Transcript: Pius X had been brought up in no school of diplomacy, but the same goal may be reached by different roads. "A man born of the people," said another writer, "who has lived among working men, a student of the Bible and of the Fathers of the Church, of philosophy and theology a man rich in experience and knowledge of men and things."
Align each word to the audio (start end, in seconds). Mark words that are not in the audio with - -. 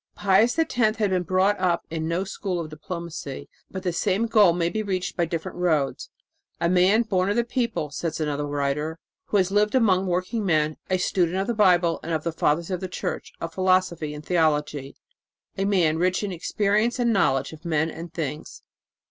Pius 0.15 0.57
X 0.57 0.73
had 0.75 0.97
been 0.97 1.21
brought 1.21 1.59
up 1.59 1.85
in 1.91 2.07
no 2.07 2.23
school 2.23 2.59
of 2.59 2.71
diplomacy, 2.71 3.47
but 3.69 3.83
the 3.83 3.93
same 3.93 4.25
goal 4.25 4.51
may 4.51 4.67
be 4.67 4.81
reached 4.81 5.15
by 5.15 5.25
different 5.25 5.59
roads. 5.59 6.09
"A 6.59 6.67
man 6.67 7.03
born 7.03 7.29
of 7.29 7.35
the 7.35 7.43
people," 7.43 7.91
said 7.91 8.19
another 8.19 8.47
writer, 8.47 8.97
"who 9.25 9.37
has 9.37 9.51
lived 9.51 9.75
among 9.75 10.07
working 10.07 10.43
men, 10.43 10.77
a 10.89 10.97
student 10.97 11.37
of 11.37 11.45
the 11.45 11.53
Bible 11.53 11.99
and 12.01 12.13
of 12.13 12.23
the 12.23 12.31
Fathers 12.33 12.71
of 12.71 12.79
the 12.79 12.87
Church, 12.87 13.31
of 13.39 13.53
philosophy 13.53 14.15
and 14.15 14.25
theology 14.25 14.95
a 15.55 15.65
man 15.65 15.99
rich 15.99 16.23
in 16.23 16.31
experience 16.31 16.97
and 16.97 17.13
knowledge 17.13 17.53
of 17.53 17.63
men 17.63 17.91
and 17.91 18.11
things." 18.11 18.63